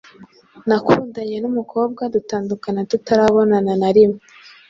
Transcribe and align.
Nakundanye 0.67 1.37
numukobwa 1.41 2.01
dutandukana 2.13 2.81
tutarabonana 2.91 3.71
narimwe 3.81 4.21